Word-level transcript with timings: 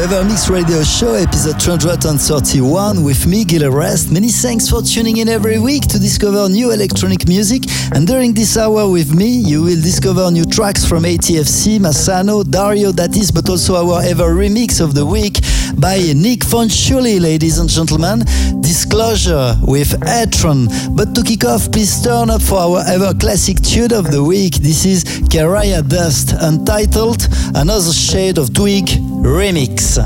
welcome 0.00 0.28
Mix 0.28 0.48
Radio 0.48 0.82
Show, 0.82 1.12
episode 1.12 1.60
231 1.60 3.04
with 3.04 3.26
me, 3.26 3.44
Gil 3.44 3.64
Everest. 3.64 4.10
Many 4.10 4.28
thanks 4.28 4.66
for 4.66 4.80
tuning 4.80 5.18
in 5.18 5.28
every 5.28 5.58
week 5.58 5.82
to 5.88 5.98
discover 5.98 6.48
new 6.48 6.70
electronic 6.70 7.28
music. 7.28 7.64
And 7.92 8.06
during 8.06 8.32
this 8.32 8.56
hour 8.56 8.88
with 8.88 9.14
me, 9.14 9.26
you 9.26 9.62
will 9.62 9.80
discover 9.82 10.30
new 10.30 10.46
tracks 10.46 10.86
from 10.86 11.02
ATFC, 11.02 11.78
Massano, 11.78 12.48
Dario 12.48 12.92
D'Attis, 12.92 13.30
but 13.30 13.50
also 13.50 13.74
our 13.76 14.02
ever 14.02 14.34
remix 14.34 14.80
of 14.80 14.94
the 14.94 15.04
week 15.04 15.34
by 15.76 15.98
Nick 16.14 16.40
Fanciulli, 16.40 17.20
ladies 17.20 17.58
and 17.58 17.68
gentlemen. 17.68 18.20
Disclosure 18.62 19.54
with 19.62 19.90
Etron. 20.06 20.96
But 20.96 21.14
to 21.14 21.22
kick 21.22 21.44
off, 21.44 21.70
please 21.70 22.02
turn 22.02 22.30
up 22.30 22.40
for 22.40 22.58
our 22.58 22.82
ever 22.88 23.12
classic 23.12 23.60
tune 23.60 23.92
of 23.92 24.10
the 24.10 24.24
week. 24.24 24.54
This 24.54 24.86
is 24.86 25.04
Caraya 25.28 25.86
Dust, 25.86 26.32
entitled 26.32 27.28
Another 27.54 27.92
Shade 27.92 28.38
of 28.38 28.54
Twig 28.54 28.88
Remix. 29.22 30.00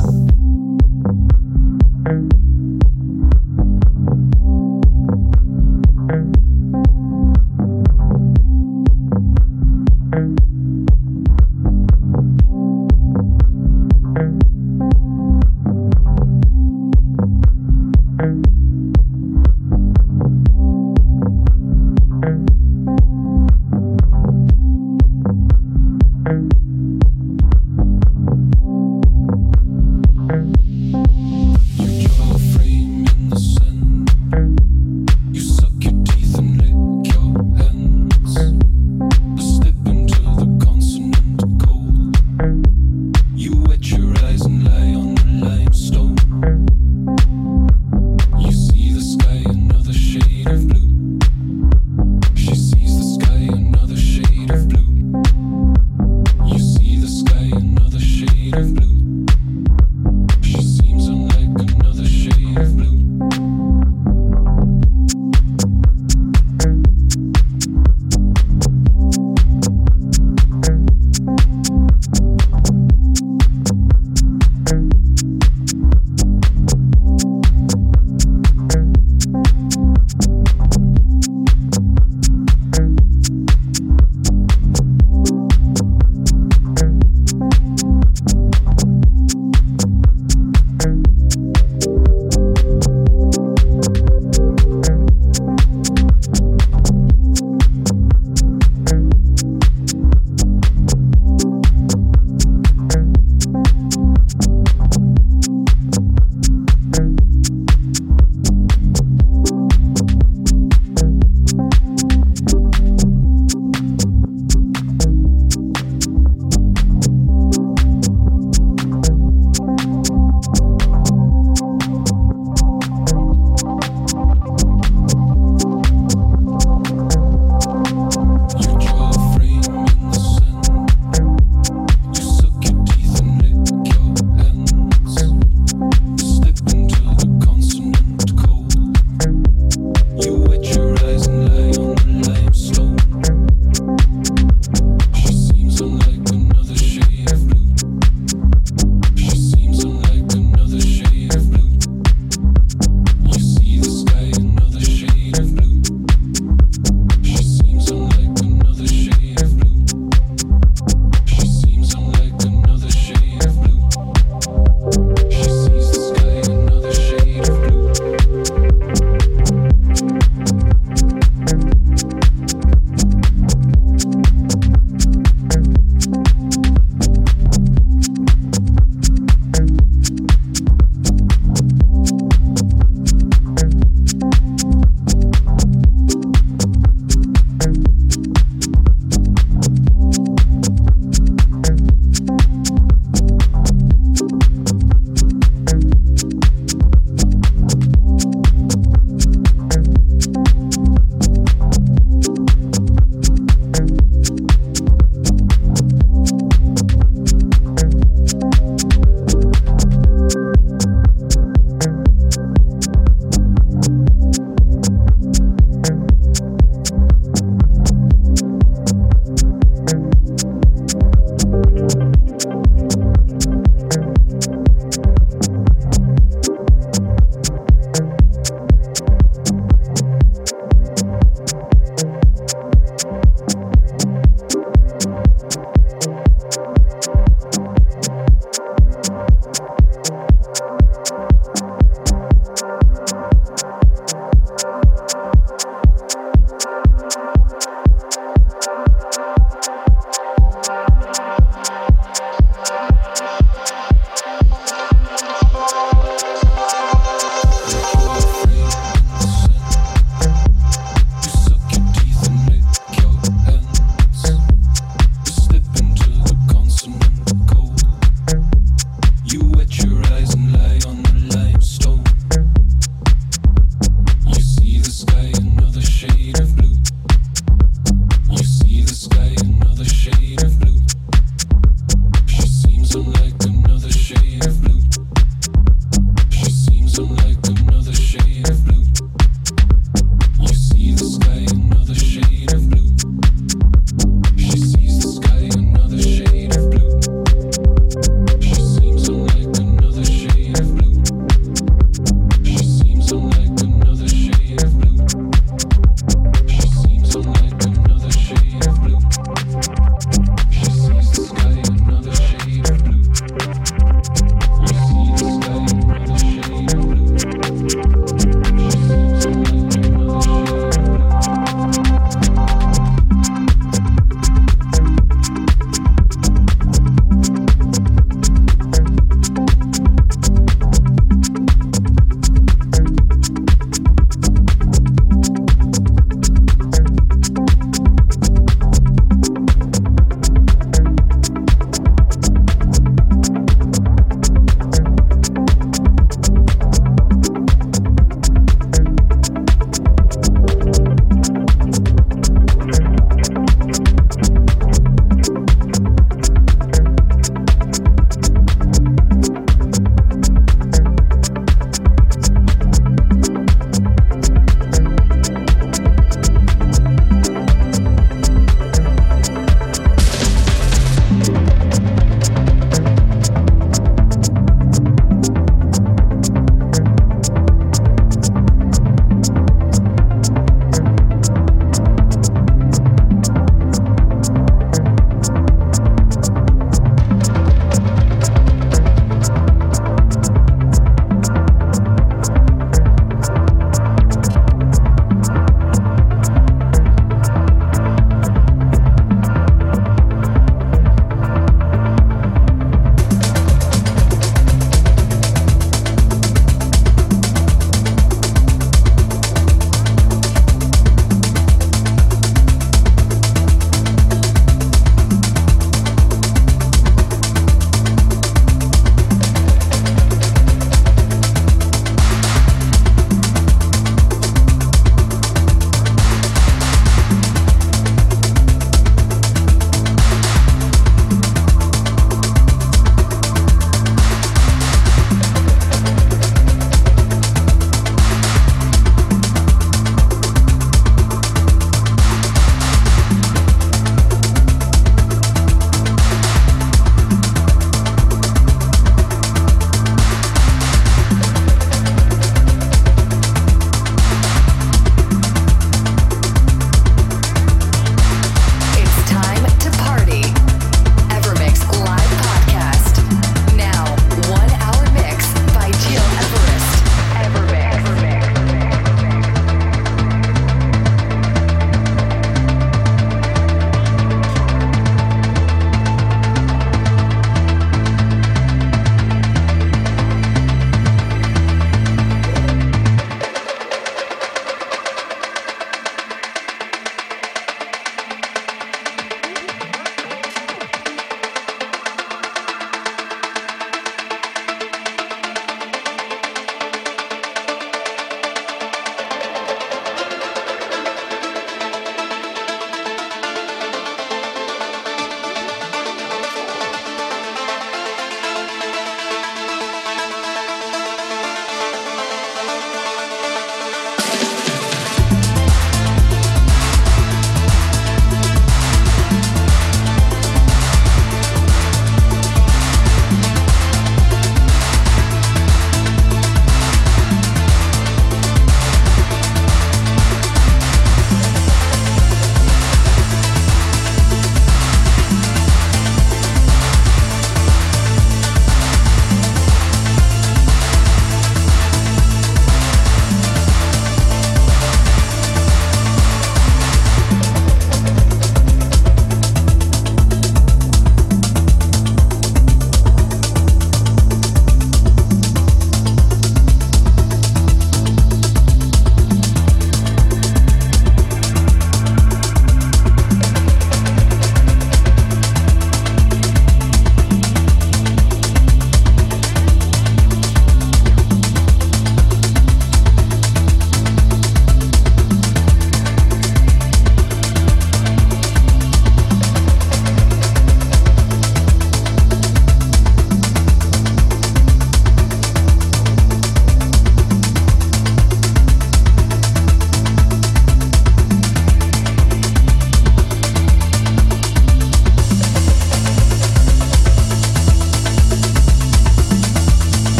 stay 274.94 275.32
another 275.40 275.82
shade 275.82 276.38
of 276.38 276.54
blue. 276.54 276.83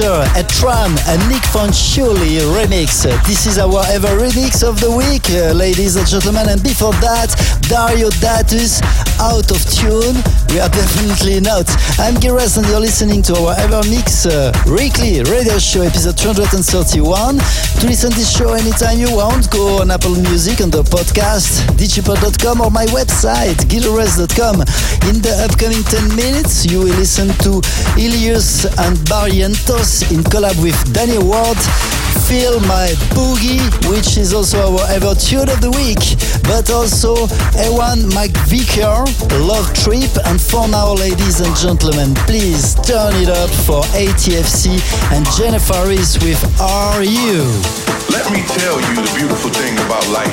A 0.00 0.42
Tran, 0.44 0.88
a 1.06 1.28
Nick 1.28 1.42
Fanciulli 1.52 2.40
remix. 2.56 3.04
This 3.26 3.46
is 3.46 3.58
our 3.58 3.84
ever 3.88 4.08
remix 4.16 4.66
of 4.66 4.80
the 4.80 4.90
week, 4.90 5.28
uh, 5.28 5.52
ladies 5.52 5.96
and 5.96 6.06
gentlemen. 6.06 6.48
And 6.48 6.62
before 6.62 6.94
that, 7.04 7.36
Dario 7.68 8.08
D'Attis, 8.08 8.80
out 9.20 9.50
of 9.50 9.60
tune. 9.68 10.16
We 10.52 10.60
are 10.60 10.68
definitely 10.68 11.40
not. 11.40 11.64
I'm 11.98 12.16
Giras 12.20 12.58
and 12.58 12.66
you're 12.68 12.78
listening 12.78 13.22
to 13.22 13.32
our 13.40 13.54
EverMix 13.56 14.28
uh, 14.28 14.52
weekly 14.68 15.22
radio 15.24 15.58
show 15.58 15.80
episode 15.80 16.18
231. 16.18 17.38
To 17.38 17.86
listen 17.86 18.10
to 18.10 18.16
this 18.18 18.36
show 18.36 18.52
anytime 18.52 18.98
you 18.98 19.16
want, 19.16 19.50
go 19.50 19.80
on 19.80 19.90
Apple 19.90 20.12
Music 20.12 20.60
on 20.60 20.68
the 20.68 20.82
podcast, 20.82 21.64
digipod.com 21.80 22.60
or 22.60 22.70
my 22.70 22.84
website, 22.92 23.64
gileverest.com. 23.72 24.60
In 25.08 25.24
the 25.24 25.32
upcoming 25.40 25.82
10 25.84 26.14
minutes, 26.16 26.66
you 26.66 26.80
will 26.80 26.96
listen 27.00 27.28
to 27.48 27.62
Illyus 27.96 28.66
and 28.76 28.98
Barrientos 29.08 30.04
in 30.12 30.20
collab 30.20 30.60
with 30.62 30.76
Danny 30.92 31.16
Ward. 31.16 31.56
Feel 32.32 32.60
My 32.60 32.88
Boogie, 33.12 33.60
which 33.92 34.16
is 34.16 34.32
also 34.32 34.56
our 34.72 34.88
ever 34.88 35.14
tune 35.14 35.52
of 35.52 35.60
the 35.60 35.68
week, 35.76 36.00
but 36.48 36.72
also 36.72 37.28
Ewan 37.60 38.08
McVicker, 38.08 39.04
Love 39.44 39.68
Trip, 39.76 40.08
and 40.24 40.40
for 40.40 40.66
now, 40.66 40.94
ladies 40.94 41.44
and 41.44 41.52
gentlemen, 41.54 42.16
please 42.24 42.72
turn 42.88 43.12
it 43.20 43.28
up 43.28 43.52
for 43.68 43.84
ATFC 43.92 44.80
and 45.12 45.28
Jennifer 45.36 45.92
is 45.92 46.16
with 46.24 46.40
Are 46.56 47.04
You? 47.04 47.44
Let 48.08 48.24
me 48.32 48.40
tell 48.56 48.80
you 48.80 48.94
the 48.96 49.12
beautiful 49.12 49.52
thing 49.52 49.76
about 49.84 50.08
life 50.08 50.32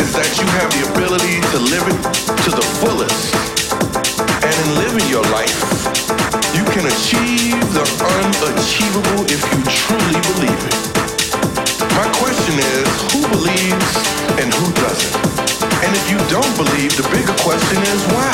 is 0.00 0.16
that 0.16 0.32
you 0.40 0.48
have 0.56 0.72
the 0.72 0.96
ability 0.96 1.44
to 1.52 1.58
live 1.60 1.84
it 1.92 2.00
to 2.40 2.50
the 2.56 2.64
fullest. 2.80 3.36
And 4.40 4.54
in 4.64 4.80
living 4.80 5.04
your 5.12 5.28
life, 5.28 5.75
you 6.56 6.64
can 6.72 6.86
achieve 6.88 7.60
the 7.76 7.84
unachievable 8.48 9.28
if 9.28 9.44
you 9.52 9.60
truly 9.68 10.20
believe 10.32 10.62
it. 10.64 10.76
My 11.92 12.08
question 12.16 12.56
is, 12.56 12.88
who 13.12 13.20
believes 13.28 13.92
and 14.40 14.48
who 14.48 14.66
doesn't? 14.80 15.14
And 15.84 15.92
if 15.92 16.08
you 16.08 16.16
don't 16.32 16.54
believe, 16.56 16.96
the 16.96 17.04
bigger 17.12 17.36
question 17.44 17.76
is 17.92 18.00
why? 18.16 18.32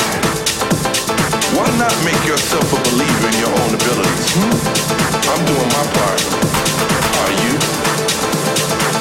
Why 1.58 1.66
not 1.82 1.94
make 2.06 2.22
yourself 2.22 2.62
a 2.70 2.80
believer 2.94 3.26
in 3.26 3.37
your 3.42 3.50
own 3.66 3.74
abilities? 3.74 4.28
Hmm? 4.38 4.54
I'm 5.26 5.42
doing 5.42 5.70
my 5.74 5.85
part. 5.98 6.22
Are 7.22 7.35
you? 7.42 7.54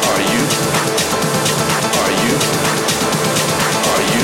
Are 0.10 0.24
you? 0.34 0.42
Are 2.02 2.14
you? 2.26 2.34
Are 3.94 4.04
you? 4.18 4.24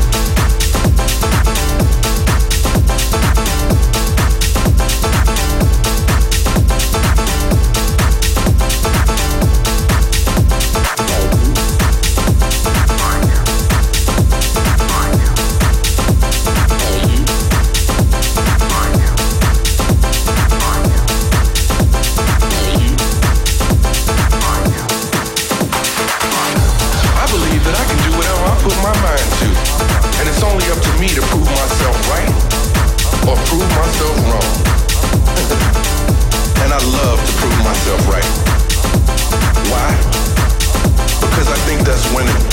winning. 42.13 42.50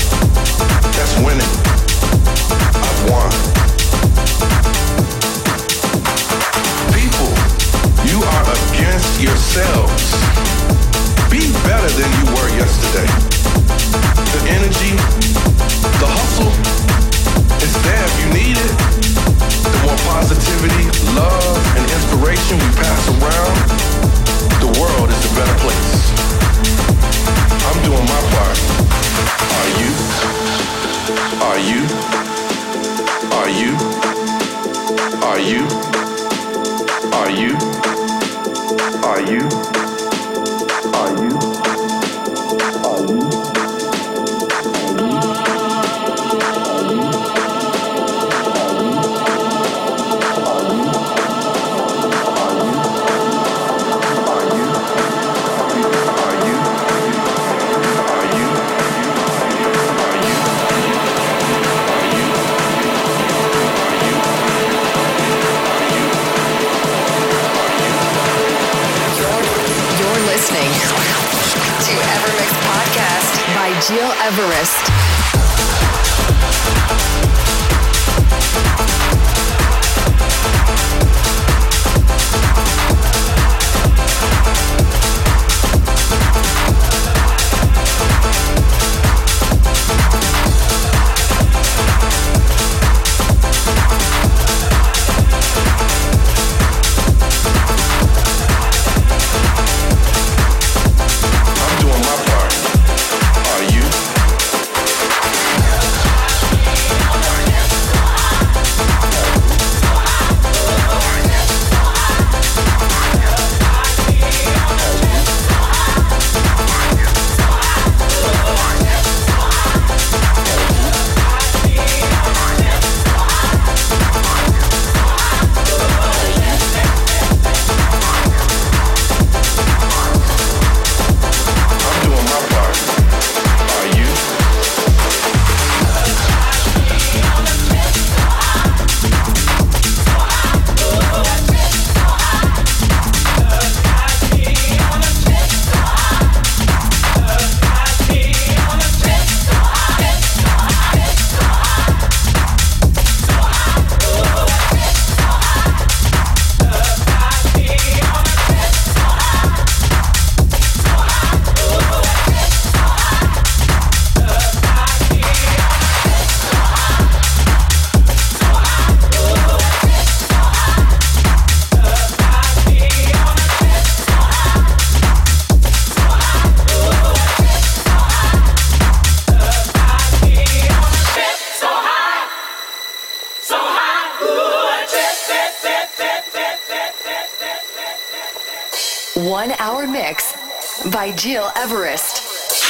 Gil 191.20 191.50
Everest. 191.56 192.22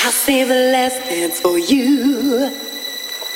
I 0.06 0.10
save 0.10 0.48
the 0.48 0.72
last 0.72 1.00
dance 1.00 1.38
for 1.38 1.58
you. 1.58 2.50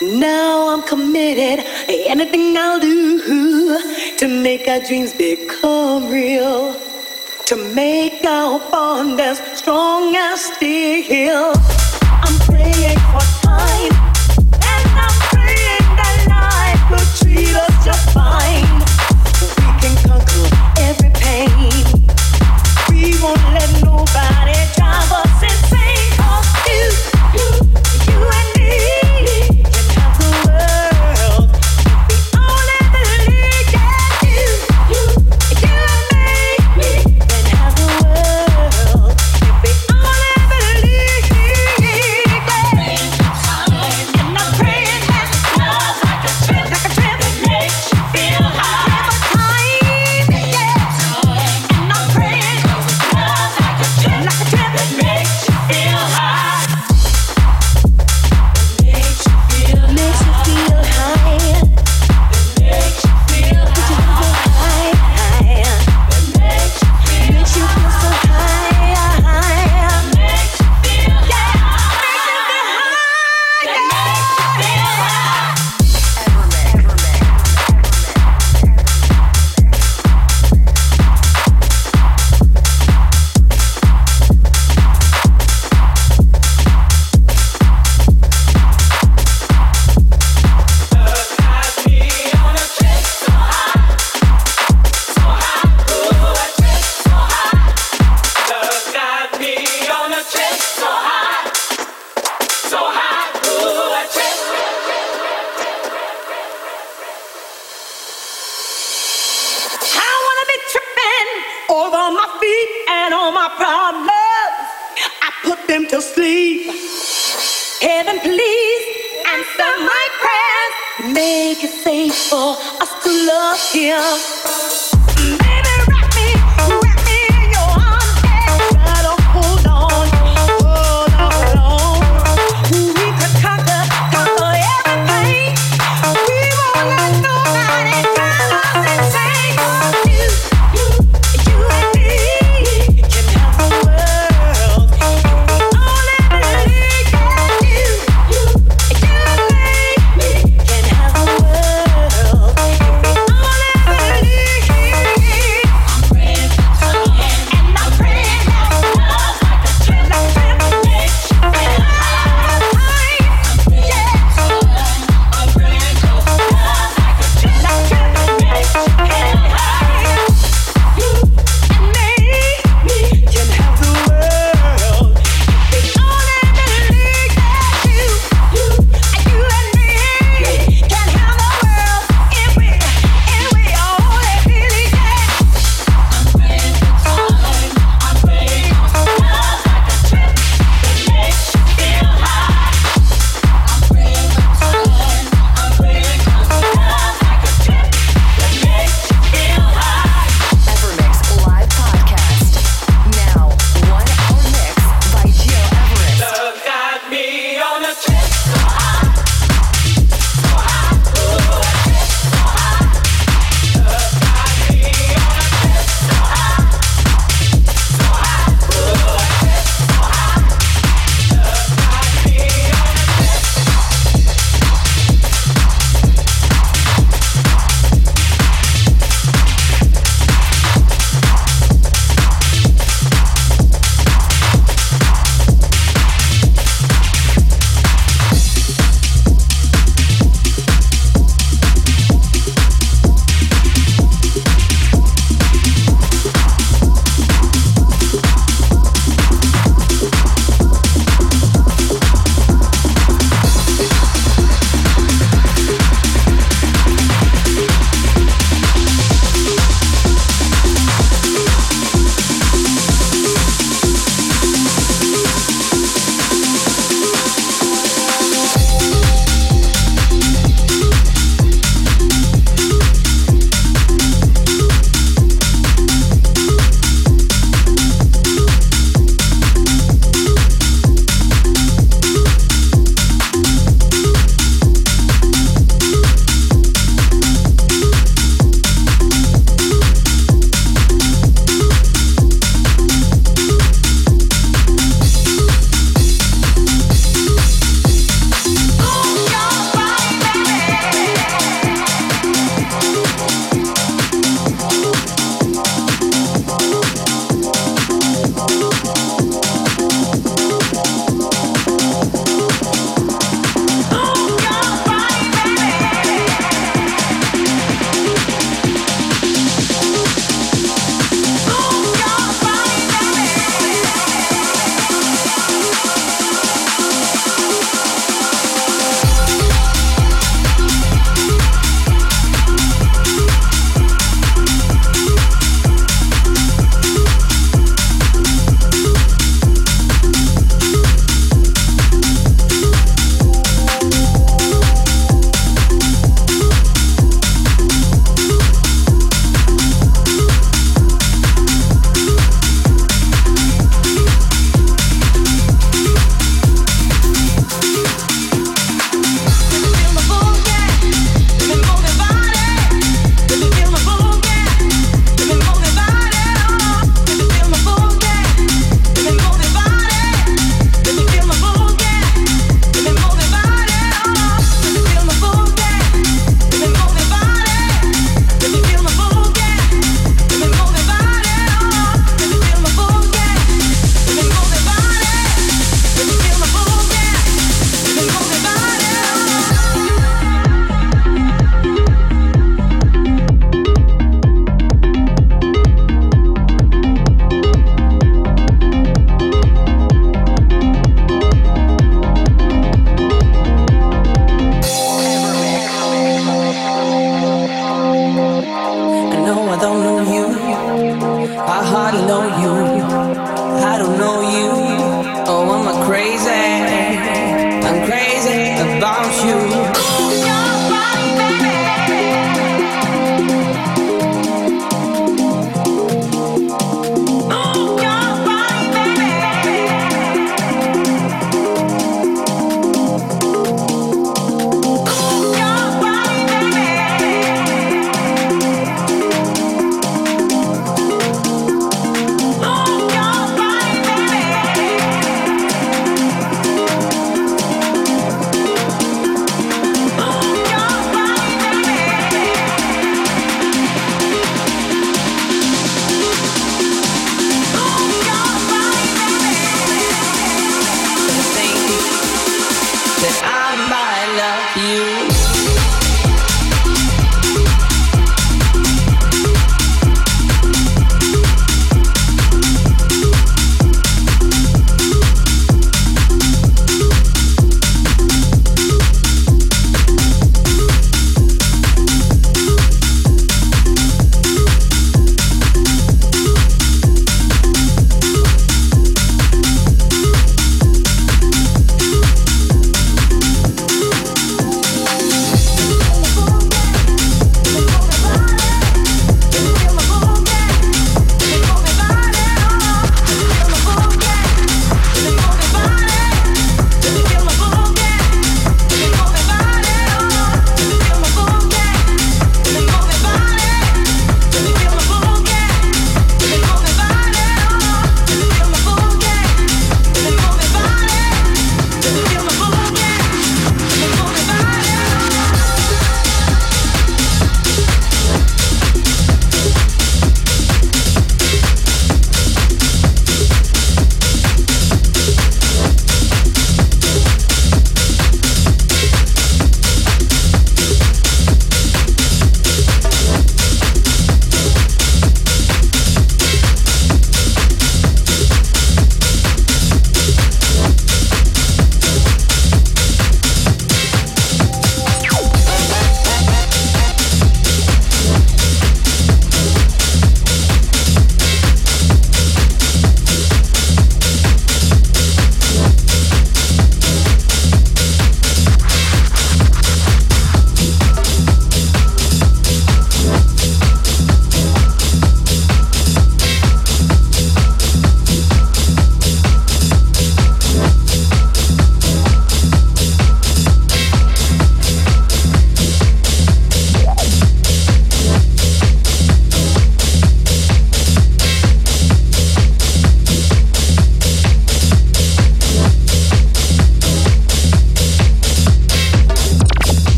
Now 0.00 0.68
I'm 0.72 0.82
committed. 0.82 1.66
Anything 1.88 2.56
I'll 2.56 2.78
do 2.78 4.16
to 4.18 4.28
make 4.28 4.68
our 4.68 4.78
dreams 4.78 5.12
become 5.12 6.08
real. 6.08 6.76
To 7.46 7.56
make 7.74 8.24
our 8.24 8.60
bond 8.70 9.20
as 9.20 9.38
strong 9.58 10.14
as 10.14 10.44
steel. 10.44 11.54
I'm 12.22 12.38
praying 12.46 12.98
for 13.10 13.20
time. 13.42 14.09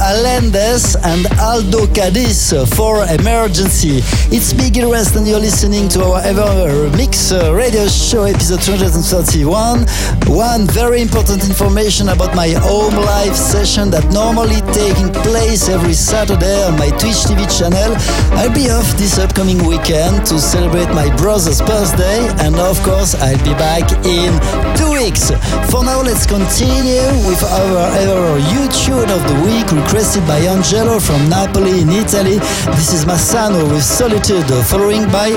Alendes 0.00 0.96
and 1.04 1.26
Aldo 1.40 1.86
Cadiz 1.88 2.52
for 2.76 3.04
Emergency. 3.06 4.00
It's 4.30 4.54
me 4.54 4.70
Gil 4.70 4.88
Everest 4.94 5.16
and 5.16 5.26
you're 5.26 5.40
listening 5.40 5.88
to 5.90 6.04
our 6.04 6.22
EverMix 6.22 7.32
uh, 7.32 7.54
radio 7.54 7.86
show 7.88 8.24
episode 8.24 8.62
231. 8.62 9.86
One 10.28 10.66
very 10.68 11.02
important 11.02 11.44
information 11.44 12.10
about 12.10 12.34
my 12.34 12.48
home 12.48 12.94
live 12.94 13.34
session 13.34 13.90
that 13.90 14.06
normally 14.12 14.60
taking 14.72 15.10
place 15.26 15.68
every 15.68 15.94
Saturday 15.94 16.62
on 16.64 16.78
my 16.78 16.90
Twitch 17.00 17.26
TV 17.26 17.42
channel. 17.50 17.96
I'll 18.38 18.54
be 18.54 18.70
off 18.70 18.86
this 18.96 19.18
upcoming 19.18 19.58
weekend 19.66 20.26
to 20.26 20.38
celebrate 20.38 20.88
my 20.94 21.14
brother's 21.16 21.60
birthday 21.60 22.22
and 22.46 22.54
of 22.56 22.80
course 22.82 23.14
I'll 23.16 23.44
be 23.44 23.54
back 23.58 23.90
in 24.06 24.30
two 24.78 24.92
weeks. 24.94 25.30
For 25.70 25.82
now 25.82 26.02
let's 26.02 26.26
continue 26.26 27.02
with 27.26 27.42
our 27.42 27.82
ever 27.98 28.38
YouTube 28.54 29.10
of 29.10 29.22
the 29.26 29.38
week 29.42 29.66
requested 29.88 30.26
by 30.26 30.38
Angelo 30.40 31.00
from 31.00 31.30
Napoli 31.30 31.80
in 31.80 31.88
Italy. 31.88 32.38
This 32.76 32.92
is 32.92 33.06
Massano 33.06 33.70
with 33.72 33.82
Solitude, 33.82 34.44
following 34.66 35.04
by 35.10 35.30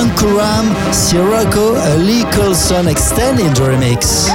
Ankuram 0.00 0.72
Sirocco, 0.94 1.74
Lee 1.98 2.24
Colson 2.32 2.88
extending 2.88 3.48
the 3.52 3.60
remix. 3.60 4.30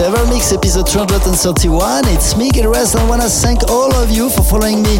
This 0.00 0.08
EverMix 0.08 0.56
episode 0.56 0.86
231. 0.86 2.04
It's 2.06 2.34
Everest, 2.34 2.94
and 2.94 3.04
I 3.04 3.08
want 3.08 3.20
to 3.20 3.28
thank 3.28 3.68
all 3.68 3.94
of 3.94 4.10
you 4.10 4.30
for 4.30 4.42
following 4.42 4.82
me 4.82 4.98